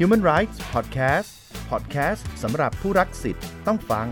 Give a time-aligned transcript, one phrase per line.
[0.00, 1.30] Human Rights Podcast
[1.70, 4.06] Podcast สำหรับผู้รักสิทธิ์ต้องฟัง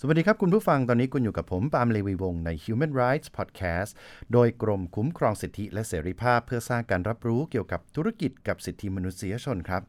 [0.00, 3.90] สวัสดีครับคุณผู้ฟังตอนนี้คุณอยู่กับผม ปาล์มเลวีวงศ์ใน Human Rights Podcast
[4.32, 9.82] โดยกรมคุ้มครองสิทธิและเสรีภาพเพื่อสร้างการรับรู้เกี่ยวกับธุรกิจกับสิทธิมนุษยชนครับ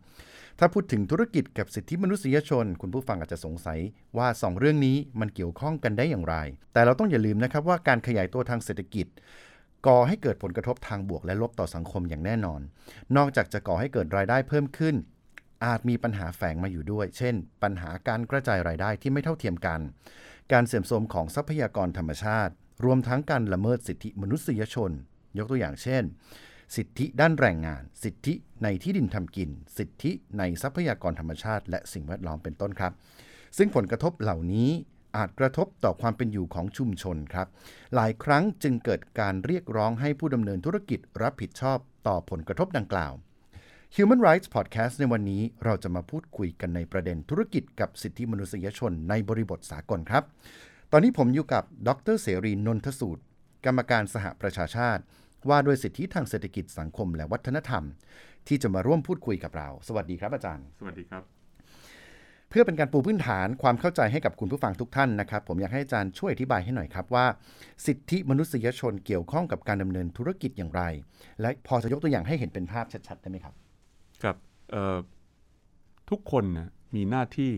[0.60, 3.80] ถ้าพูดถึงธุรกิจกับสิทธิมนุษยชน คุณผู้ฟังอาจจะสงสัย
[4.18, 6.36] ว่า 2 เรื่องนี้มันเกี่ยวข้องกันได้อย่างไร
[6.74, 9.08] แต่เราต้องอย่าลืมนะครับว่าการขยายตัวทางเศรษฐกิจ
[9.88, 12.62] ก่อให้เกิดผลกระทบทางบวกและลบต่อสังคมอย่างแน่นอน
[13.18, 14.96] นอกจากจะก่อให้เกิดรายได้เพิ่มขึ้น
[15.66, 19.80] อาจมีปัญหาแฝงมาอยู่ด้วย เช่น ปัญหาการกระจายรายได้ที่ไม่เท่าเทียมกัน
[20.54, 22.54] การเสื่อมโทรมของทรัพยากรธรรมชาติ
[22.86, 24.92] รวมทั้งการละเมิดสิทธิมนุษยชน
[25.38, 26.04] ยกตัวอย่างเช่น
[26.76, 32.94] สิทธิด้านแรงงาน สิทธิในที่ดินทำกิน สิทธิในทรัพยากรธรรมชาติ และสิ่งแวดล้อมเป็นต้นครับ
[33.58, 34.70] ซึ่งผลกระทบเหล่านี้
[35.18, 37.48] อาจกระทบต่อความเป็นอยู่ของชุมชนครับ
[37.96, 43.14] หลายครั้งจึงเกิดการเรียกร้องให้ผู้ดำเนินธุรกิจรับผิดชอบต่อผลกระทบดังกล่าว
[43.96, 50.24] Human Rights Podcast ในวันนี้เราจะมาพูดคุยกันในประเด็นธุรกิจกับสิทธิมนุษยชนในบริบทสากลครับ
[50.92, 53.24] ตอนนี้ผมอยู่กับดรเสรีนนทสูตร
[53.66, 55.04] กรรมการสหประชาชาติ
[55.50, 57.84] ว่าด้วยสิทธิทางเศรษฐกิจสังคมและวัฒนธรรม
[58.48, 61.24] ที่จะมาร่วมพูดคุยกับเรา สวัสดีครับอาจารย์ สวัสดีครับ
[62.50, 67.26] เพื่อเป็นการปูพื้นฐานความเข้าใจให้กับคุณผู้ฟังทุกท่านนะครับ ผมอยากให้อาจารย์ช่วยอธิบายให้หน่อยครับว่า
[67.86, 70.82] สิทธิมนุษยชนเกี่ยวข้องกับการดำเนินธุรกิจอย่างไร
[71.42, 73.54] และพอจะยกตัวอย่างให้เห็นเป็นภาพชัดๆได้ไหมครับ
[74.24, 74.36] ครับ
[74.72, 74.98] เอ่อ
[76.10, 77.52] ทุกคนนะมีหน้าที่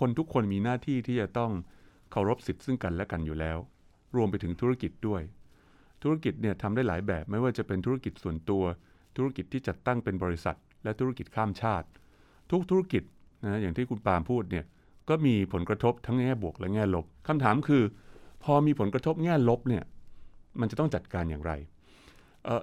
[0.00, 1.52] คนทุกคนมีหน้าที่ที่จะต้อง
[2.10, 3.58] เคารพสิทธิ์ซึ่งกันและกันอยู่แล้ว
[4.16, 5.22] รวมไปถึงธุรกิจด้วย
[6.06, 8.62] ธุรกิจเนี่ยทำได้หลายแบบไม่ว่าจะเป็นธุรกิจส่วนตัว
[9.16, 11.86] ธุรกิจที่จัดตั้งเป็นบริษัท และธุรกิจข้ามชาติ
[12.50, 13.02] ทุกธุรกิจ
[13.44, 14.64] นะอย่างที่คุณปาล์มพูดเนี่ย
[15.08, 17.82] ก็มีผลกระทบทั้งแง่บวกและแง่ลบคำถามคือ
[18.44, 19.84] พอมีผลกระทบแง่ลบเนี่ย
[20.60, 21.52] มันจะต้องจัดการอย่างไร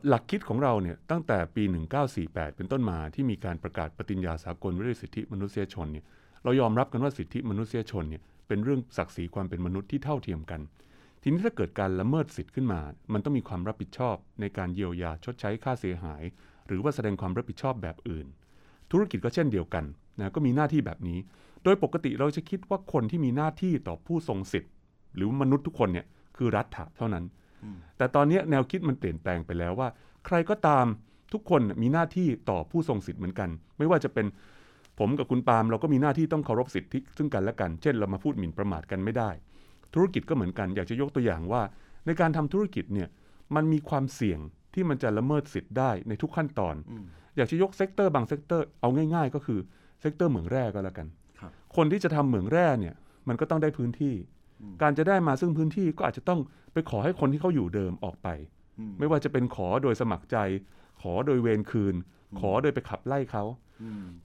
[0.07, 1.63] หลักคิดของเราเนี่ยตั้งแต่ปี
[2.09, 6.05] 1948 เป็นต้นมาที่มีการประกาศปฏิญญาสากลว่าด้วยสิทธิมนุษยชนเนี่ย
[6.43, 10.61] เรายอมรับกันว่าสิทธิมนุษยชนเนี่ยเป็นเรื่องศักดิ์ศรีความเป็นมนุษย์ที่เท่าเทียมกัน
[11.25, 12.81] ทีนี้ถ้าเกิดการละเมิดสิทธิ์ขึ้นมา
[13.13, 16.23] มันต้องมีความรับผิดชอบในการเยียวยาชดใช้ค่าเสียหาย
[16.67, 18.27] หรือว่าแสดงความรับผิดชอบแบบอื่น
[18.91, 19.85] ธุรกิจก็เช่นเดียวกัน
[20.19, 21.19] นะก็มีหน้าที่แบบนี้
[21.63, 24.71] โดยปกติเราจะคิดว่าคนที่มีหน้าที่ต่อผู้ทรงสิทธิ์
[25.15, 26.05] หรือมนุษย์ทุกคนเนี่ย
[26.37, 27.25] คือรัฐะเท่านั้น
[27.97, 29.89] แต่ตอนนี้แนวคิดมันเปลี่ยนแปลงไปแล้วว่า
[30.25, 30.85] ใครก็ตาม
[31.33, 34.25] ทุกคนมีหน้าที่ต่อผู้ทรงสิทธิ์เหมือนกัน ไม่ว่าจะเป็น
[34.99, 39.29] ผมกับคุณปาล์มเราก็มีหน้าที่ต้องเคารพสิทธิซึ่งกันและกัน เช่นเรามาพูดหมิ่นประมาทกันไม่ได้
[39.93, 41.61] ธุรกิจก็เหมือนกัน อยากจะยกตัวอย่างว่า
[42.05, 43.09] ในการทำธุรกิจเนี่ย
[43.55, 44.39] มันมีความเสี่ยง
[44.73, 46.75] ที่มันจะละเมิดสิทธิ์ได้ในทุกขั้นตอน
[47.35, 49.59] อยากจะยก sector บาง sector เอาง่าย ๆ ก็คือ
[50.01, 51.07] sector เหมืองแร่ก็แล้วกัน
[51.39, 52.95] ครับคนที่จะทำเหมืองแร่เนี่ย
[53.27, 54.15] มันก็ต้องได้พื้นที่
[54.81, 56.39] การจะได้มาซึ่งพื้นที่ก็อาจจะต้อง
[56.73, 58.27] ไปขอให้คนที่เขาอยู่เดิมออกไป
[58.99, 60.37] ไม่ว่าจะเป็นขอโดยสมัครใจ
[61.01, 61.95] ขอโดยเวรคืน
[62.39, 63.43] ขอโดยไปขับไล่เขา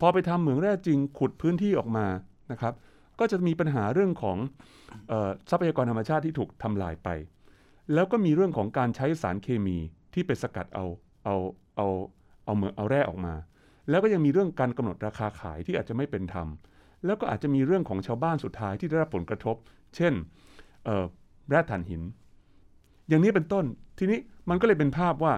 [0.01, 2.07] พอไปทำเหมืองแร่จริงขุดพื้นที่ออกมา
[2.53, 2.75] นะครับ
[3.19, 4.78] ก็จะมีปัญหาเรื่องของเออ
[5.51, 7.09] ทรัพยากรธรรมชาติที่ถูกทำลายไป
[7.95, 9.77] แล้วก็มีเรื่องของการใช้สารเคมี
[10.15, 10.87] ที่ไปสกัดเอา
[11.25, 11.37] เอา
[11.77, 11.87] เอา
[12.45, 13.35] เอาเหมืองเอาแร่ออกมา
[13.91, 16.49] แล้วก็ยังมีเรื่องการกำหนดราคาขายที่อาจจะไม่เป็นธรรม
[17.07, 19.57] แล้วก็อาจจะมีเรื่องของชาวบ้านสุดท้ายที่ได้รับผลกระทบ
[19.97, 20.13] เช่น
[21.51, 22.03] แร่ถ่านหิน
[23.09, 23.65] อย่างนี้เป็นต้น
[23.99, 24.19] ทีนี้
[24.51, 25.33] มันก็เลยเป็นภาพว่า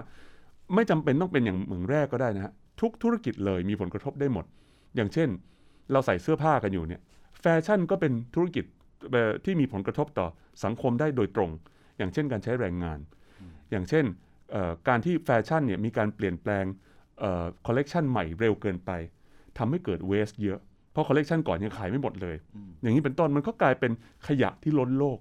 [0.75, 4.45] ไม่จำเป็นต้องเป็นอย่างเหมืองแร่ก็ได้นะฮะทุกธุรกิจเลยมีผลกระทบได้หมด
[4.95, 5.29] อย่างเช่น
[5.91, 7.01] เราใส่เสื้อผ้ากันอยู่เนี่ย
[7.39, 8.65] แฟชั่นก็เป็นธุรกิจ
[9.45, 10.27] ที่มีผลกระทบต่อ
[10.63, 11.51] สังคมได้โดยตรง
[11.97, 12.99] อย่างเช่นการใช้แรงงาน
[13.71, 14.05] อย่างเช่น
[14.51, 16.65] เอ่อการที่แฟชั่นเนี่ยมีการเปลี่ยนแปลง
[17.65, 18.91] คอลเลกชันใหม่เร็วเกินไป
[19.57, 20.59] ทำให้เกิด waste เยอะ
[20.91, 22.35] เพราะคอลเลกชันก่อนยังขายไม่หมดเลย
[22.81, 23.91] อย่างนี้เป็นต้นมันก็กลายเป็น
[24.27, 25.19] ขยะที่ล้นโลก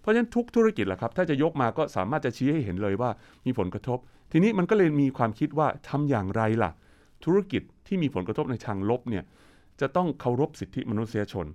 [0.00, 3.10] เพราะฉะนั้นทุกธุรกิจแหละครับ ถ้าจะยกมาก็สามารถจะชี้ให้เห็นเลยว่า
[3.46, 3.98] มีผลกระทบ
[4.32, 6.70] ทีนี้มันก็เลยมีความคิดว่าทำอย่างไรล่ะ
[7.24, 9.24] ธุรกิจที่มีผลกระทบในทางลบเนี่ย
[9.80, 11.46] จะต้องเคารพสิทธิมนุษยชน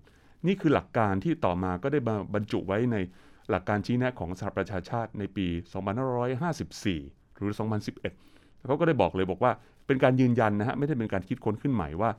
[0.48, 2.00] นี่คือหลักการที่ต่อมาก็ได้
[2.34, 2.98] บรรจุไว้ใน
[3.50, 5.48] หลักการชี้แนะของสหประชาชาติในปี
[6.44, 7.54] 2554 หรือ
[7.90, 9.52] 2011 เขาก็ได้บอกเลยบอกว่า
[9.88, 12.10] เป็นการยืนยันนะฮะไม่ได้เป็นการคิดค้นขึ้นใหม่ว่า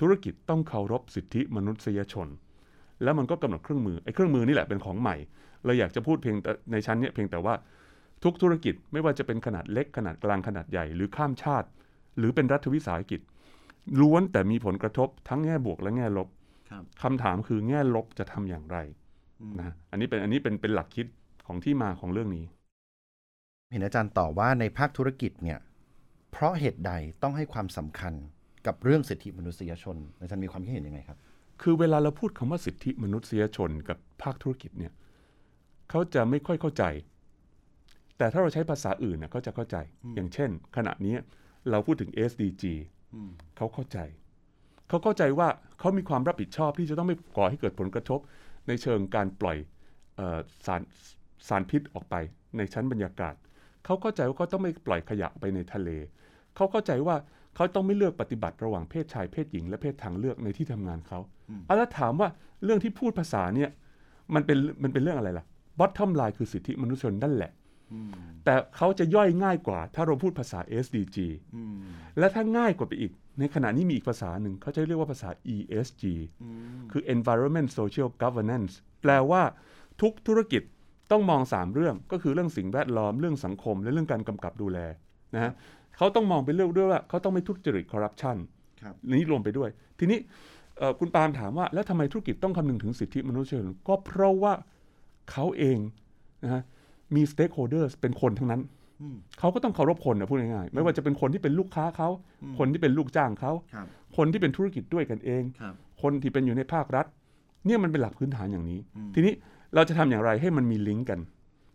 [0.00, 2.28] ธุรกิจต้องเคารพสิทธิมนุษยชน
[3.02, 5.16] แล้วมันก็กำหนดเครื่องมือไอ้เครื่องมือนี่แหละเป็นของใหม่
[5.64, 6.36] เราอยากจะพูดเพียง
[6.72, 7.54] ในชั้นนี้เพียงแต่ว่า
[8.24, 11.68] ทุกธุรกิจไม่ว่าจะเป็นขนาดเล็กขนาดกลางขนาดใหญ่หรือข้ามชาติ
[12.18, 13.20] หรือเป็นรัฐวิสาหกิจ
[14.00, 16.28] ล้วนแต่มีผลกระทบทั้งแง่บวกและแง่ลบ
[16.70, 18.78] ครับคำถามคือแง่ลบจะทำอย่างไร
[19.60, 21.06] นะอันนี้เป็นอันนี้เป็นเป็นหลักคิด
[21.46, 22.44] ของที่มาของเรื่องนี้
[23.70, 25.58] เห็นอาจารย์ต่อบว่าในภาคธุรกิจเนี่ย
[26.30, 26.92] เพราะเหตุใด
[27.22, 28.14] ต้องให้ความสำคัญ
[28.66, 31.18] กับเรื่องสิทธิมนุษยชนอาจารย์มีความคิดเห็นยังไงครับ
[31.62, 34.92] คือเวลาเราพูดคำว่าสิทธิมนุษยชนกับภาคธุรกิจเนี่ย
[35.90, 36.84] เขาจะไม่ค่อยเข้าใจ
[38.18, 39.76] แต่ถ้าเราใช้ภาษาอื่นเนี่ยเขาจะเข้าใจ
[40.14, 41.16] อย่างเช่น ขณะนี้
[41.70, 42.64] เราพูดถึง SDG
[43.56, 43.98] เขาเข้าใจ
[44.88, 45.48] เขาเข้าใจว่า
[45.78, 48.20] เขามีความรับผิดชอบที่จะต้องไม่ก่อให้เกิดผลกระทบ
[48.68, 49.56] ในเชิงการปล่อย
[50.16, 50.80] เออสาร
[51.48, 52.14] สารพิษออกไป
[52.56, 53.34] ในชั้นบรรยากาศ
[53.84, 55.90] เขาเข้าใจว่าเขาต้องไม่ปล่อยขยะไปในทะเล
[56.56, 57.16] เขาเข้าใจว่า
[57.54, 61.18] เขาต้องไม่เลือกปฏิบัติระหว่างเพศชายเพศหญิง และเพศทางเลือกในที่ทำงานเขา
[61.66, 62.28] เอาแล้วถามว่า
[62.64, 63.70] เรื่องที่พูดภาษาเนี่ย
[64.34, 65.44] มันเป็นมันเป็นเรื่องอะไรล่ะ
[65.80, 67.50] bottom line คือสิทธิมนุษยชนนั่นแหละ
[68.44, 71.16] แต่เขาจะย่อยง่ายกว่า ถ้าเราพูดภาษา SDG
[72.18, 76.02] และถ้าง่ายกว่าไปอีก ในขณะนี้มีอีกภาษาหนึ่งเขาจะเรียกว่าภาษา ESG
[76.90, 79.42] คือ Environment Social Governance แปลว่า
[80.00, 80.62] ทุกธุรกิจ
[81.10, 84.78] ต้องมอง 3 เรื่องก็คือเรื่องสิ่งแวดล้อมเรื่องสังคม และเรื่องการกำกับดูแล
[85.34, 85.52] นะฮะ
[85.96, 88.36] เขาต้องมองไปเรื่องด้วยว่าเขาต้องไม่ทุจริตคอร์รัปชัน
[88.82, 90.18] ครับนี้รวมไปด้วย ทีนี้
[90.78, 94.52] เอ่อคุณปาล์มถามว่า แล้วทำไมธุรกิจต้องคำนึงถึงสิทธิมนุษยชนก็เพราะว่า
[95.30, 95.78] เขาเอง
[96.44, 96.62] นะฮะ
[97.14, 98.62] มี stakeholders เป็นคนทั้งนั้น
[99.38, 102.08] เขาก็ต้องเคารพคนนะพูดง่ายๆไม่ว่าจะเป็นคนที่เป็นลูกค้าเขา
[102.58, 107.06] คนที่เป็นลูกจ้างเขาครับคนที่เป็นธุรกิจด้วยกันเองครับคนที่เป็นอยู่ในภาครัฐ
[107.66, 108.80] เนี่ยมันเป็นหลักพื้นฐานอย่างนี้
[109.14, 109.32] ทีนี้
[109.74, 111.18] เราจะทำอย่างไรให้มันมีลิงก์กัน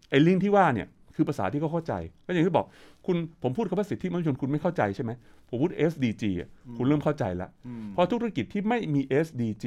[0.09, 1.93] ไอ้ลิงก์ที่ว่าเนี่ยคือภาษาที่เขาเข้าใจ
[2.25, 2.65] ก็อย่างที่บอก
[3.05, 5.11] คุณผมพูดคำว่าสิทธิมนุษยชนคุณไม่เข้าใจใช่ไหม
[5.49, 7.49] ผมพูด SDG อะคุณเริ่มเข้าใจละ
[7.93, 9.65] เพราะธุรกิจที่ไม่มี SDG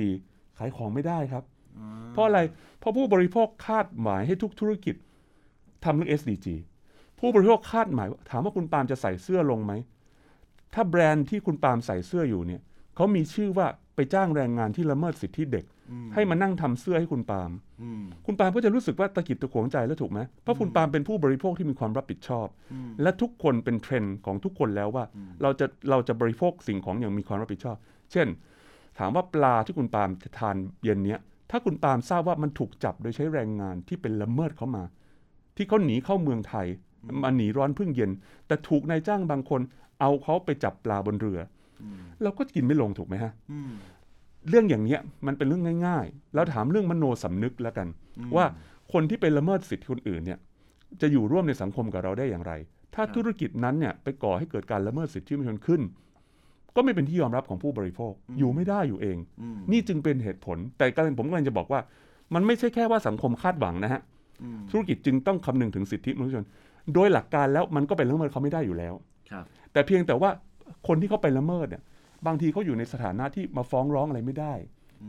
[0.59, 1.45] ขายของไม่ได้ครับ
[2.13, 2.41] เพราะอะไร
[2.79, 4.95] เพราะผู้บริโภคคาดหมายให้ทุกธุรกิจ
[5.85, 6.47] ทำเรื่อง SDG
[7.19, 9.73] ผู้บริโภคคาดหมายถามว่าคุณปาล์มจะใส่เสื้อลงไหม
[10.75, 12.61] ถ้าแบรนด์ที่คุณปาล์มใส่เสื้ออยู่เนี่ย
[12.95, 15.65] เขามีชื่อว่าไปจ้างแรงงานที่ละเมิดสิทธิเด็ก
[16.15, 17.51] ให้มานั่งทำเสื้อให้คุณปาล์ม
[18.27, 22.47] คุณปาล์มก็จะรู้สึกว่าตะกิดตะขวงใจแล้วถูกไหมเพราะคุณปาล์มเป็นผู้บริโภคที่มีความรับผิดชอบ
[23.03, 25.05] และทุกคนเป็นเทรนด์ของทุกคนแล้วว่า
[25.43, 27.77] เราจะเราจะบริโภคสิ่งของอย่างมีความรับผิดชอบ
[28.13, 28.29] เช่น
[28.99, 31.21] ถามว่าปลาที่คุณปาล์มจะทานเย็นเนี้ย
[31.51, 34.85] ถ้าคุณปาล์มทราบว่ามันถูกจับโดยใช้แรงงานที่เป็นละเมิดเขามา
[35.57, 36.67] ที่เขาหนีเข้าเมืองไทย
[37.23, 38.11] มาหนีร้อนพึ่งเย็น
[38.47, 39.61] แต่ถูกนายจ้างบางคน
[40.01, 41.39] เอาเขาไปจับปลาบนเรือ
[41.83, 41.85] อ
[42.23, 43.33] เราก็กินไม่ลงถูกไหมฮะ
[44.49, 47.89] เรื่องอย่างเนี้ยมันเป็นเรื่องง่าย ๆ แล้วถามเรื่องมโนสำนึกแล้วกัน
[48.37, 48.45] ว่า
[48.93, 50.39] คนที่ไปละเมิดสิทธิคนอื่นเนี่ย
[51.01, 52.53] จะอยู่ร่วมในสังคมกับเราได้อย่างไร
[52.95, 55.81] ถ้าธุรกิจนั้นเนี่ยไปก่อให้เกิดการละเมิดสิทธิมนุษยชนขึ้น
[56.77, 59.17] ก็ไม่เป็นที่ยอมรับของผู้บริโภค อยู่ไม่ได้อยู่เอง
[59.73, 61.81] นี่จึงเป็นเหตุผล แต่การผมกำลังจะบอกว่า
[62.35, 64.01] มันไม่ใช่แค่ว่าสังคมคาดหวังนะฮะ
[64.71, 66.47] ธุรกิจจึงต้องคำนึงถึงสิทธิมนุษยชน
[66.95, 68.95] โดยหลักการแล้วมันก็เป็นละเมิดเขาไม่ได้อยู่แล้ว
[69.31, 70.31] ครับแต่เพียงแต่ว่า
[70.89, 71.83] คนที่เขาไปละเมิดเนี่ย
[72.27, 74.55] บางทีเขาอยู่ในสถานะที่มาฟ้องร้องอะไรไม่ได้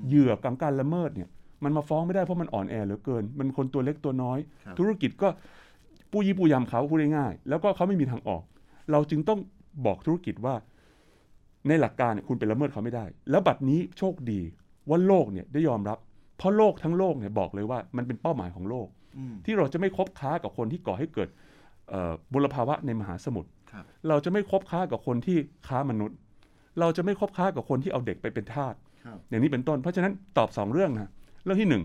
[0.08, 1.30] เหยื่อของการละเมิดเนี่ย
[1.64, 5.30] มันมาฟ้องไม่ได้เพราะมันอ่อนแอเหลือเกิน มันคนตัวเล็กตัวน้อยครับธุรกิจก็
[6.12, 8.44] ปูยี่ปูยำเขาพูดง่ายๆแล้วก็เขาไม่มีทางออก
[8.92, 9.40] เราจึงต้อง
[9.86, 10.56] บอกธุรกิจว่า
[11.68, 14.42] ในหลักการเนี่ยคุณไปละเมิดเขาไม่ได้ แล้วบัดนี้โชคดี
[14.90, 15.98] ว่าโลกเนี่ยได้ยอมรับ
[16.38, 18.88] เพราะโลกทั้งโลกเนี่ยบอกเลยว่ามันเป็นเป้าหมายของโลก
[19.46, 21.30] ที่เราจะไม่คบค้ากับคนที่ก่อให้เกิด
[21.90, 25.38] เอ่อมลภาวะในมหาสมุทรครับเราจะไม่คบค้ากับคนที่
[25.68, 26.18] ค้ามนุษย์
[26.80, 28.74] เราจะไม่คบค้ากับคนที่เอาเด็กไปเป็นทาส
[29.06, 31.12] ครับอย่างนี้เป็นต้น เพราะฉะนั้นตอบสองเรื่องนะ
[31.44, 31.84] เรื่องที่หนึ่ง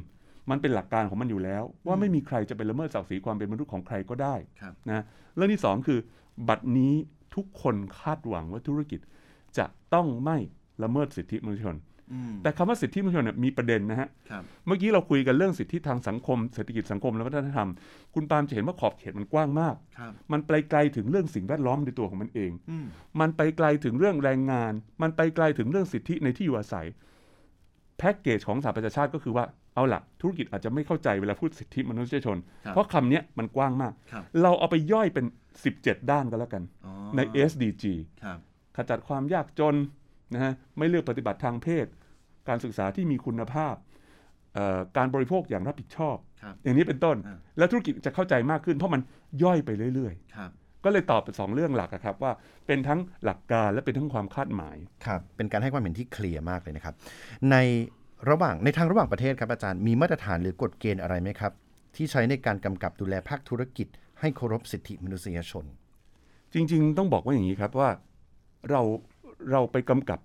[0.50, 5.05] มันเป็นหลักการของมันอยู่แล้ว ว่าไม่มีใครจะไปละเมิดศักดิ์ศรีความเป็นมนุษย์ของใครก็ได้ครับนะ
[5.37, 5.99] เรื่องที่สองคือ
[6.49, 6.94] บัดนี้
[7.35, 9.00] ทุกคนคาดหวังว่าธุรกิจ
[9.58, 10.37] จะต้องไม่
[10.82, 11.92] ละเมิดสิทธิมนุษยชนอืม
[12.43, 17.69] แต่คำว่าสิทธิมนุษยชนเนยมีประเด็นนะฮะครับเมื่อกี้เราคุยกันเรื่องสิทธิทางสังคมเศรษฐกิจสังคมและวัฒนธรรม
[18.14, 22.87] คุณปาล์มจะเห็นว่าขอบเขตมันกว้างมากครับมันไปไกลถึงเรื่องสิ่งแวดล้อมในตัวของมันเองอืม
[23.21, 26.87] มันไปไกลถึงเรื่องแรงงาน มันไปไกลถึงเรื่องสิทธิในที่อยู่อาศัย
[27.99, 35.26] แพ็กเกจของสหประชาชาติก็คือว่าเอาละธุรกิจอาจจะไม่เข้าใจเวลาพูดสิทธิมนุษยชนครับเพราะคำเนี้ยมันกว้างมากครับเราเอาไปย่อยเป็น
[35.69, 37.85] 17 ด้านก็แล้วกันอ๋อใน SDG
[38.25, 38.38] ครับ
[38.76, 39.76] ขจัดความยากจน
[40.35, 41.87] นะฮะไม่เลือกปฏิบัติทางเพศ
[42.49, 43.75] การศึกษาที่มีคุณภาพ
[44.54, 49.00] เอ่อการบริโภคอย่างรับผิดชอบครับอย่างนี้เป็นต้นอ่าแล้วธุรกิจจะเข้าใจมากขึ้น เพราะมัน
[49.42, 52.32] ย่อยไปเรื่อยครับๆก็เลยตอบเป็นสองเรื่องหลักอะครับว่า
[52.66, 56.94] เป็นทั้งหลักการและเป็นทั้งความคาดหมายครับเป็นการให้ความเห็นที่เคลียร์มากเลยนะครับ
[57.50, 57.56] ใน
[58.30, 61.52] ระหว่างในทางระหว่างประเทศครับอาจารย์มีมาตรฐานหรือกฎเกณฑ์อะไรไหมครับ
[61.96, 63.87] ที่ใช้ในการกำกับดูแลภาคธุรกิจ
[64.20, 65.64] ให้เคารพสิทธิมนุษยชน
[66.54, 67.90] จริง ๆ ต้องบอกว่าอย่างนี้ครับว่า
[68.70, 68.82] เรา
[69.50, 70.20] เราไปกำกับ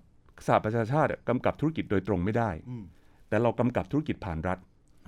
[0.46, 2.84] สหประชาชาติอะกำกับธุรกิจโดยตรงไม่ได้อืม
[3.28, 4.58] แต่เรากำกับธุรกิจผ่านรัฐ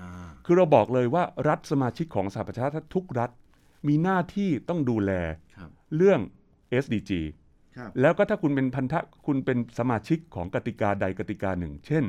[0.01, 0.11] อ่า
[0.45, 3.31] คือเราบอกเลยว่ารัฐสมาชิกของสหประชาชาติทุกรัฐ
[3.89, 5.13] มีหน้าที่ต้องดูแล
[5.57, 6.21] ครับเรื่อง
[6.83, 7.11] SDG
[7.77, 12.05] ครับแล้วก็ถ้าคุณเป็นพันธะคุณเป็นสมาชิกของกติกาใดกติกาหนึ่ง เช่น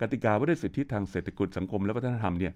[0.00, 2.52] กติกาว่าด้วยสิทธิทางเศรษฐกิจสังคมและวัฒนธรรมเนี่ย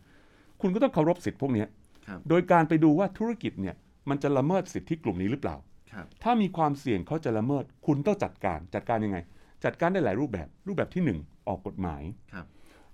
[0.61, 1.69] คุณก็ต้องเคารพสิทธิพวกเนี้ย
[2.09, 3.75] ครับโดยการไปดูว่าธุรกิจเนี่ย
[4.09, 5.57] มันจะละเมิดสิทธิกลุ่มนี้หรือเปล่า
[5.93, 9.19] ครับถ้ามีความเสี่ยงเขาจะละเมิด คุณต้องจัดการจัดการยังไง
[9.65, 12.03] จัดการได้หลายรูปแบบ รูปแบบที่หนึ่งออกกฎหมาย
[12.33, 12.47] ครับ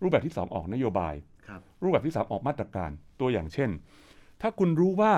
[0.02, 1.14] รูปแบบที่สองออกนโยบาย
[1.48, 3.70] ครับรูปแบบที่สามออกมาตรการตัวอย่างเช่น
[4.40, 5.12] ถ้าคุณรู้ว่า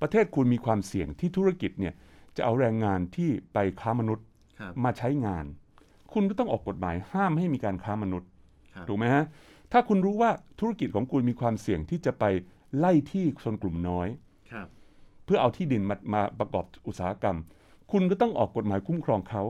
[0.00, 1.94] ประเทศคุณมีความเสี่ยงที่ธุรกิจเนี่ย
[2.36, 4.26] จะเอาแรงงานที่ไปค้ามนุษย์
[4.60, 5.44] ครับมาใช้งาน
[6.12, 8.28] คุณก็ต้องออกกฎหมายห้ามให้มีการค้ามนุษย์
[8.74, 9.24] ครับถูกไหมฮะ
[9.72, 12.24] ถ้าคุณรู้ว่าธุรกิจของคุณมีความเสี่ยงที่จะไป
[12.78, 14.08] ไล่ที่ชนกลุ่มน้อย
[14.52, 14.66] ครับ
[15.24, 17.36] เพื่อเอาที่ดินมามาประกอบอุตสาหกรรม
[17.92, 19.42] คุณก็ต้องออกกฎหมายคุ้มครองเขา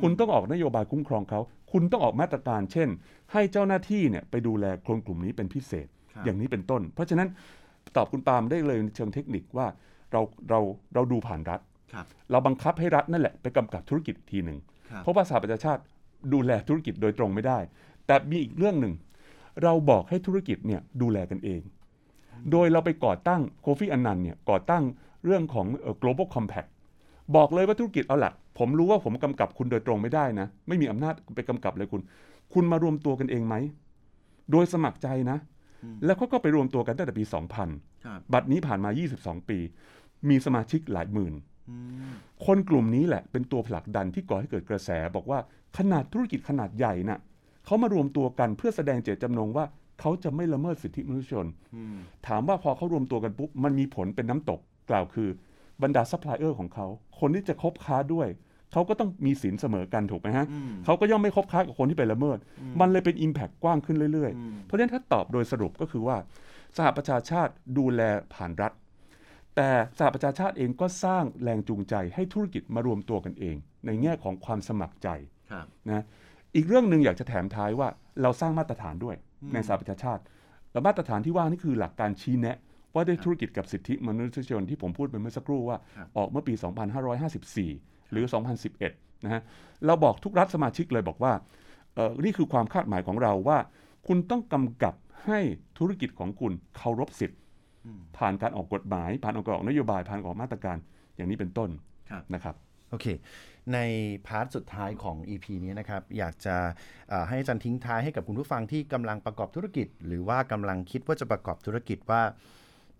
[0.00, 1.40] คุณต้องออกนโยบายคุ้มครองเขา
[1.72, 2.88] คุณต้องออกมาตรการ เช่น
[3.32, 7.28] ให้เจ้าหน้าที่เนี่ยไปดูแลคนกลุ่มนี้เป็นพิเศษครับอย่างนี้เป็นต้น เพราะฉะนั้น
[7.96, 9.66] ตอบคุณปาล์มได้เลยในเชิงเทคนิคว่า
[10.12, 10.60] เราเรา
[10.94, 11.60] เราดูผ่านรัฐ
[11.92, 14.58] ครับเราบังคับให้รัฐนั่นแหละไปกำกับธุรกิจอีกทีหนึ่ง
[14.90, 15.82] ครับเพราะว่าสหประชาชาติ
[16.32, 17.58] ดูแลธุรกิจโดยตรงไม่ได้
[18.06, 18.94] แต่มีอีกเรื่องหนึ่ง
[19.62, 21.60] เราบอกให้ธุรกิจเนี่ยดูแลกันเอง
[22.52, 24.82] โดยเราไปก่อตั้งโคฟี่อันนันต์เนี่ยก่อตั้ง
[25.24, 26.68] เรื่องของเอ่อ global compact
[27.36, 32.02] บอกเลยว่าธุรกิจเอาละผมรู้ว่าผมกำกับคุณโดยตรงไม่ได้นะ ไม่มีอำนาจไปกำกับเลยคุณ
[32.54, 33.54] คุณมารวมตัวกันเองไหม
[34.50, 35.38] โดยสมัครใจนะ
[36.04, 37.24] แล้วเขาก็ไปรวมตัวกันตั้งแต่ปี
[37.64, 39.58] 2000ครับบัดนี้ผ่านมา 22 ปี
[40.28, 41.34] มีสมาชิกหลายหมื่น
[41.70, 41.76] อื
[42.08, 42.12] ม
[42.46, 45.38] คนกลุ่มนี้แหละเป็นตัวผลักดันที่ก่อให้เกิดกระแส บอกว่า
[45.78, 47.18] ขนาดธุรกิจขนาดใหญ่น่ะ
[47.64, 49.64] เขามารวมตัวกันเพื่อแสดงเจตจำนงว่า
[50.00, 55.28] เขาจะไม่ละเมิดสิทธิมนุษยชนอืมถามว่าพอเขารวมตัวกันปุ๊บมันมีผลเป็นน้ำตกกล่าวคือ
[55.82, 56.86] บรรดาซัพพลายเออร์ของเขา
[57.20, 58.28] คนที่จะคบค้าด้วย
[58.72, 62.38] เขาก็ต้องมีศีลเสมอกันถูกไหมฮะอืมเขาก็ย่อมไม่คบค้ากับคนที่ไปละเมิด
[62.80, 66.16] มันเลยเป็น Impact กว้างขึ้นเรื่อยอืมๆเพราะฉะนั้นถ้าตอบโดยสรุปก็คือว่า
[66.76, 68.00] สหประชาชาติดูแล
[68.34, 68.72] ผ่านรัฐ
[69.56, 73.56] แต่สหประชาชาติเองก็สร้างแรงจูงใจให้ธุรกิจมารวมตัวกันเอง
[73.86, 75.08] ในแง่ของความสมัครใจ
[75.52, 76.04] ครับนะ
[76.54, 77.88] อีกเรื่องหนึ่งอยากจะแถมท้ายว่า
[78.22, 79.16] เราสร้างมาตรฐานด้วย
[79.52, 80.22] ในสหประชาชาติ
[80.72, 82.56] และมาตรฐานที่ว่านี่คือหลักการชี้แนะ
[82.94, 86.54] ว่าด้วยธุรกิจกับสิทธิมนุษยชนที่ผมพูดไปเมื่อสักครู่ว่าครับออกเมื่อปี
[87.32, 88.24] 2554 หรือ
[88.74, 89.42] 2011 นะฮะ
[89.86, 91.32] เราบอกทุกรัฐสมาชิกเลยบอกว่า
[91.94, 93.58] เอ่อนี่คือความคาดหมายของเราว่า
[94.06, 94.94] คุณต้องกำกับ
[95.26, 95.40] ให้
[95.78, 97.38] ธุรกิจของคุณเคารพสิทธิ์
[97.86, 100.76] อืมผ่านการออกกฎหมาย ผ่านออกนโยบายผ่านออกมาตรการ
[101.16, 101.70] อย่างนี้เป็นต้น
[102.10, 102.54] ครับนะครับ
[102.90, 103.06] โอเค
[103.74, 103.78] ใน
[104.26, 106.56] part สุดท้ายของ EP นี้นะครับ อยากจะ
[107.08, 112.22] เอ่อให้อาจารย์ทิ้งท้ายให้กับคุณผู้ฟังที่กำลังประกอบธุรกิจ หรือว่ากำลังคิดว่าจะประกอบธุรกิจว่า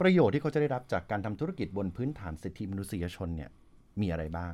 [0.01, 3.51] ประโยชน์ที่เขาจะได้รับจากการทำธุรกิจบนพื้นฐานสิทธิมนุษยชนเนี่ย
[4.01, 4.53] มีอะไรบ้าง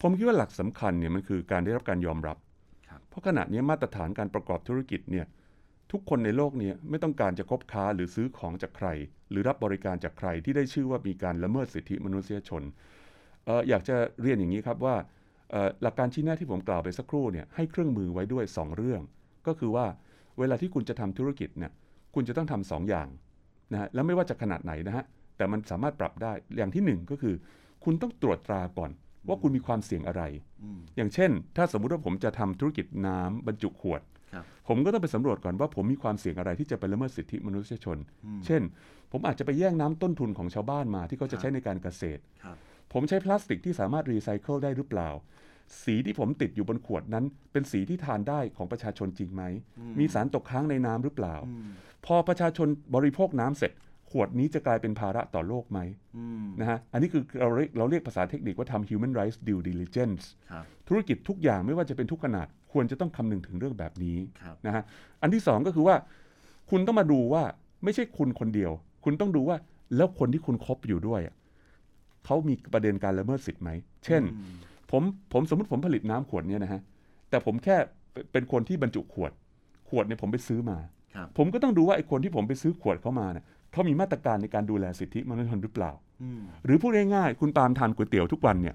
[0.00, 2.38] ผมคิดว่าหลักสำคัญเนี่ยมันคือการได้รับการยอมรับ
[2.90, 5.26] ครับ เพราะขณะนี้มาตรฐานการประกอบธุรกิจเนี่ย
[5.92, 8.88] ทุกคนในโลกเนี้ไม่ต้องการจะคบค้าหรือซื้อของจากใคร
[9.30, 12.62] หรือรับบริการจากใครที่ได้ชื่อว่ามีการละเมิดสิทธิมนุษยชน
[13.44, 14.96] เอออยากจะเรียนอย่างนี้ครับว่า
[15.50, 19.00] เอ่อหลักการชี้แนะที่ผมกล่าวไปสักครู่เนี่ยให้เครื่องมือไว้ด้วย 2 เรื่อง
[19.46, 19.86] ก็คือว่า
[20.38, 21.72] เวลาที่คุณจะทำธุรกิจเนี่ย
[22.14, 23.08] คุณจะต้องทำสองอย่าง
[23.72, 25.04] นะฮะแล้วไม่ว่าจะขนาดไหนนะฮะ
[25.36, 27.34] แต่มันสามารถปรับได้อย่างที่หนึ่งก็คือ
[27.84, 28.90] คุณต้องตรวจตราก่อน
[29.28, 30.22] ว่าคุณมีความเสี่ยงอะไร
[30.62, 34.02] อืมอย่างเช่น ถ้าสมมุติว่าผมจะทำธุรกิจน้ำบรรจุขวด
[34.34, 37.98] ครับผมก็ต้องไปสำรวจก่อนว่าผมมีความเสี่ยงอะไรที่จะไปละเมิดสิทธิมนุษยชน
[38.46, 38.62] เช่น
[39.12, 42.56] ผมอาจจะไปแย่งน้ำต้นทุนของชาวบ้านมาที่เขาจะใช้ในการเกษตรครับ
[42.92, 45.08] ผมใช้พลาสติกที่สามารถรีไซเคิลได้หรือเปล่า
[45.82, 49.42] สีที่ผมติดอยู่บนขวดนั้น เป็นสีที่ทานได้ของประชาชนจริงไหม
[49.98, 51.68] มีสารตกค้างในน้ำหรือเปล่าอืม
[52.06, 53.72] พอประชาชนบริโภคน้ำเสร็จ
[54.10, 55.80] ขวดนี้จะกลายเป็นภาระต่อโลกไหม
[56.16, 64.82] อืมนะฮะอันนี้คือเราเรียกเราเรียกภาษาเทคนิคว่าทำ human rights due diligence ครับธุรกิจทุกอย่างไม่ว่าจะเป็นทุกขนาด ควรจะต้องคำนึงถึงเรื่องแบบนี้ครับนะฮะ
[65.22, 65.96] อันที่สองก็คือว่า
[66.70, 67.42] คุณต้องมาดูว่า
[67.84, 68.72] ไม่ใช่คุณคนเดียว
[69.04, 69.56] คุณต้องดูว่า
[69.96, 71.34] แล้วคนที่คุณคบอยู่ด้วยอะ
[72.24, 73.70] เขามีประเด็นการละเมิดสิทธิ์ไหม
[74.04, 74.54] เช่นอืม
[74.90, 75.02] ผม
[75.32, 76.80] ผมสมมติผมผลิตน้ำขวดเนี่ยนะฮะ
[77.30, 77.76] แต่ผมแค่
[78.12, 79.32] เป็นเป็นคนที่บรรจุขวด
[79.88, 80.78] ขวดเนี่ยผมไปซื้อมา
[81.14, 85.92] ครับผมก็ต้องดูว่าไอ้คนที่ผมไปซื้อขวดเข้ามาเนี่ยเขามีมาตรการในการดูแลสิทธิมนุษยชนหรือเปล่า
[86.22, 88.74] อืมหรือพูดง่ายๆคุณปาล์มทานก๋วยเตี๋ยวทุกวันเนี่ย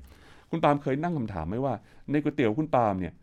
[0.49, 1.73] คุณปาล์มเคยนั่งคำถามไหมว่า
[2.11, 3.13] ในก๋วยเตี๋ยวคุณปาล์มเนี่ย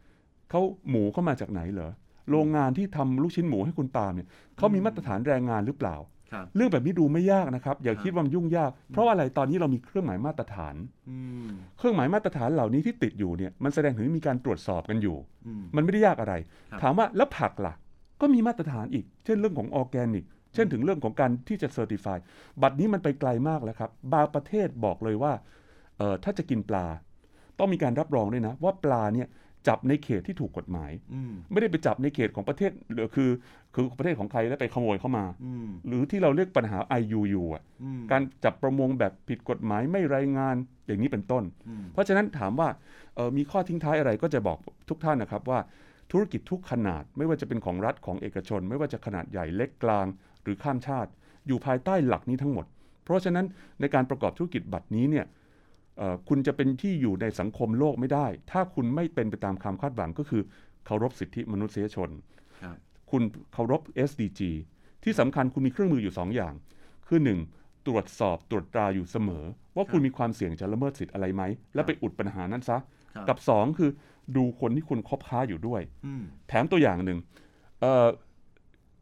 [0.51, 1.91] เขาหมูเข้ามาจากไหนเหรอ
[2.31, 6.20] โรงงานที่ทำลูกชิ้นหมูให้คุณปาล์มเนี่ยเขามีมาตรฐานแรงงานหรือเปล่าครับ
[6.57, 10.75] เรื่องแบบนี้ดูไม่ยากนะครับ อย่าคิดว่ามันยุ่งยาก เพราะว่าอะไรตอนนี้เรามีเครื่องหมายมาตรฐาน
[11.09, 16.35] อืมเครื่องหมายมาตรฐานเหล่านี้ที่ติดอยู่เนี่ยมันแสดงถึงมีการตรวจสอบกันอยู่อืมมันไม่ได้ยากอะไร
[16.71, 17.75] ครับถามว่าแล้วผักล่ะ
[18.21, 22.19] ก็มีมาตรฐานอีก เช่นเรื่องของออร์แกนิกเช่นถึงเรื่องของการที่จะ certify
[22.63, 25.33] บัดนี้มันไปไกลมากแล้วครับ บางประเทศบอกเลยว่า
[25.99, 26.87] เอ่อถ้าจะกินปลา
[27.59, 29.29] ต้องมีการรับรองด้วยนะ ว่าปลาเนี่ย
[29.69, 33.31] จับในเขตที่ถูกกฎหมายอืมไม่ได้ไปจับในเขตของประเทศหรือคือ
[33.75, 42.69] คือประเทศของใครแล้วไปขโมยเข้ามาอืมหรือที่เราเรียกปัญหา IUU อะอืมการจับประมงแบบผิดกฎหมายไม่รายงานอย่างนี้เป็นต้นอืมเพราะฉะนั้นถามว่า
[43.15, 45.59] เอ่อมีข้อทิ้งท้ายอะไรก็จะบอกทุกท่านนะครับว่า
[46.13, 50.07] ธุรกิจทุกขนาด ไม่ว่าจะเป็นของรัฐของเอกชน ไม่ว่าจะขนาดใหญ่เล็กกลาง
[50.43, 51.11] หรือข้ามชาติ
[51.47, 52.67] อยู่ภายใต้หลักนี้ทั้งหมด
[53.05, 53.47] เพราะฉะนั้น
[53.81, 55.40] ในการประกอบธุรกิจบัตรนี้เนี่ยเอ่อ
[56.29, 60.43] คุณจะเป็นที่อยู่ในสังคมโลกไม่ได้ ถ้าคุณไม่เป็นไปตามความคาดหวังก็คือ
[60.85, 62.11] เคารพสิทธิมนุษยชน
[62.63, 62.77] ครับ
[63.11, 64.41] คุณเคารพ SDG
[65.05, 66.55] ที่สำคัญคุณมีเครื่องมืออยู่ 2 อย่าง
[67.09, 67.21] คือ
[67.53, 67.87] 1.
[67.87, 69.45] ตรวจสอบตรวจตราอยู่เสมอ
[69.77, 71.43] ว่าคุณมีความเสี่ยงจะละเมิดสิทธิ์อะไรไหม
[71.75, 72.79] แล้วไปอุดปัญหานั้นซะ
[73.15, 73.91] ครับกับ 2 คือ
[74.37, 77.19] ดูคนที่คุณคบค้าอยู่ด้วยอืมแถมตัวอย่างหนึ่ง
[77.81, 78.07] เอ่อ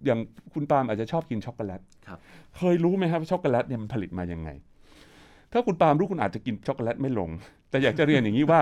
[0.04, 0.20] อย่าง
[0.52, 2.18] คุณปาล์มอาจจะชอบกินช็อกโกแลตครับ
[2.56, 4.50] เคยรู้ไหมครับว่าช็อกโกแลตเนี่ยมันผลิตมายังไง
[5.52, 7.30] ถ้าคุณปาล์มรู้คุณอาจจะกินช็อกโกแลตไม่ลง
[7.70, 8.60] แต่อยากจะเรียนอย่างนี้ว่า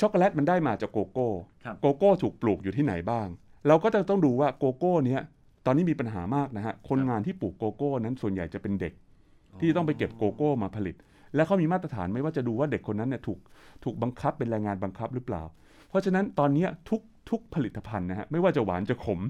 [0.00, 1.28] ช็อกโกแลตมันได้มาจากโกโก้
[1.64, 3.28] ครับโกโก้ถูกปลูกอยู่ที่ไหนบ้าง
[3.68, 5.20] เราก็จะต้องดูว่าโกโก้เนี้ย
[5.66, 8.92] ตอนนี้มีปัญหามากนะฮะ คนงานที่ปลูกโกโก้นั้นส่วนใหญ่จะเป็นเด็ก
[9.60, 10.96] ที่ต้องไปเก็บโกโก้มาผลิต
[11.34, 13.38] และเขามีมาตรฐานไหมว่าจะดูว่าเด็กคนนั้นเนี่ยถูก
[13.84, 15.42] ถูกบังคับเป็นแรงงานบังคับหรือเปล่า
[15.88, 19.20] เพราะฉะนั้นตอนเนี้ยทุกทุกผลิตภัณฑ์นะฮะไม่ว่าจะหวานจะขม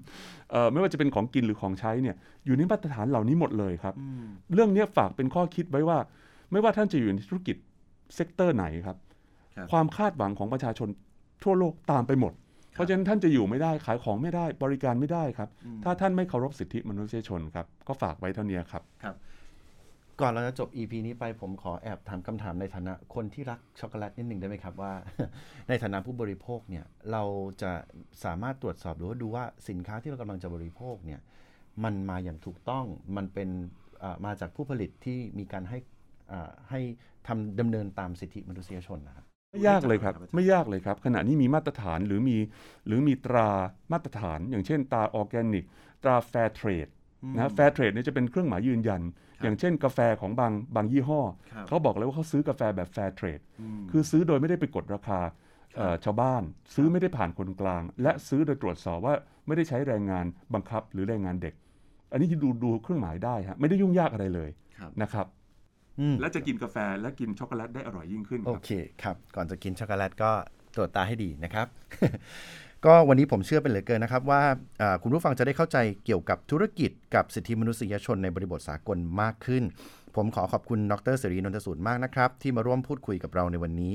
[0.50, 2.16] เอ่อไม่ว่าจะเป็นของกินหรือของใช้เนี่ย
[2.46, 5.98] อยู่ในมาตรฐานเหล่านี้หมดเลยครับอืมเรื่องเนี้ยฝากเป็นข้อคิดไว้ว่า
[6.54, 7.56] ไม่ว่าท่านจะอยู่ในธุรกิจ
[8.14, 8.96] sector ไหนครับ
[9.56, 10.88] ครับ ความคาดหวังของประชาชน
[11.44, 12.32] ทั่วโลกตามไปหมด
[12.72, 19.16] เพราะฉะนั้นท่านจะอยู่ไม่ได้ขายของไม่ได้บริการไม่ได้ครับอืมถ้าท่านไม่เคารพสิทธิมนุษยชนครับ ก็ฝากไว้เท่านี้ครับครับ
[20.20, 24.92] ก่อนเราจะจบ EP นี้ไปผมขอแอบถามคำถามในฐานะคนที่รักช็อกโกแลตนิดหนึ่งได้ไหมครับว่า
[25.68, 27.22] ในฐานะผู้บริโภคเนี่ยเรา
[27.62, 27.72] จะ
[28.24, 31.20] สามารถตรวจสอบหรือว่าดูว่าสินค้าที่เรากำลังจะบริโภคเนี่ย
[31.84, 32.84] มันมาอย่างถูกต้อง
[33.16, 33.48] มันเป็น
[34.00, 35.93] เอ่อมาจากผู้ผลิตที่มีการให้อ่า
[36.70, 36.80] ให้
[37.26, 42.36] ทำดำเนินตามสิทธิมนุษยชนนะครับไม่ยากเลยครับ ไม่ยากเลยครับ ขณะนี้มีมาตรฐานหรือมี
[42.86, 43.48] หรือมีตรา
[43.92, 45.64] มาตรฐาน อย่างเช่นตราออร์แกนิก
[46.02, 46.88] ตรา fair trade
[47.36, 49.02] นะ fair trade เนี่ยจะเป็นเครื่องหมายยืนยัน
[49.42, 51.20] อย่างเช่นกาแฟของบางบางยี่ห้อ
[51.52, 53.40] ครับเขาบอกเลยว่าเขาซื้อกาแฟแบบ fair trade
[53.90, 55.20] คือซื้อโดยไม่ได้ไปกดราคา
[55.76, 56.42] เอ่อชาวบ้าน
[56.74, 59.14] ซื้อไม่ได้ผ่านคนกลาง และซื้อโดยตรวจสอบว่า
[59.46, 61.54] ไม่ได้ใช้แรงงานบังคับหรือแรงงานเด็ก
[62.12, 65.43] อันนี้ดูดูเครื่องหมายได้ฮะไม่ได้ยุ่งยากอะไรเลยครับนะครับอืม
[66.20, 68.70] และจะกินกาแฟและกินช็อกโกแลตได้อร่อยยิ่งขึ้นคโอรับเค
[69.02, 70.30] ครับก่อนจะกินช็อกโกแลตก็
[70.76, 71.66] ตรวจตาให้ดีนะครับ
[72.84, 74.42] ก็วันนี้ผมเชื่อเป็นเหลือเกินนะครับว่า
[74.82, 79.62] อ่าคุณผู้ฟังจะได้เข้าใจเกี่ยวกับธุรกิจกับสิทธิมนุษยชนในบริบทสากลมากขึ้น
[80.16, 83.94] ผมขอขอบคุณดรเสรีนนทสูตรมากนะครับ ที่มาร่วมพูดคุยกับเราในวันนี้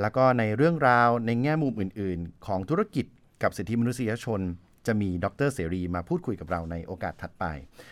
[0.00, 3.06] แล้วก็ในเรื่องราวในแง่มุมอื่น ๆ ของธุรกิจ
[3.42, 4.40] กับสิทธิมนุษยชน
[4.86, 7.44] จะมีดรเสรีมาพูดคุยกับเราในโอกาสถัดไป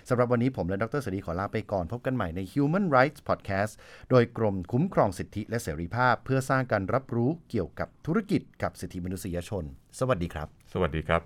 [0.08, 3.72] สำหรับวันนี้ผมและดรเสรีขอลาไปก่อน พบกันใหม่ใน Human Rights Podcast
[4.10, 9.64] โดยกรมคุ้มครองสิทธิและเสรีภาพ เพื่อสร้างการรับรู้เกี่ยวกับธุรกิจกับสิทธิมนุษยชน
[9.98, 11.22] สวัสดีครับ สวัสดีครับ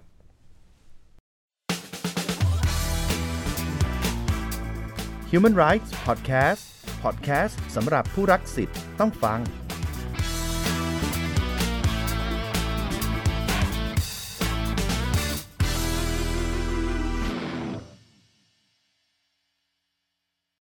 [5.31, 6.63] Human Rights Podcast
[7.05, 9.41] Podcast สำหรับผู้รักสิทธิ์ต้องฟัง